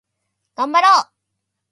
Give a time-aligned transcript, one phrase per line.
[0.55, 1.11] がんばろう